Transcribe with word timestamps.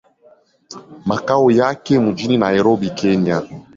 Makao 1.05 1.51
yake 1.51 1.99
mjini 1.99 2.37
Nairobi, 2.37 2.89
Kenya. 2.89 3.43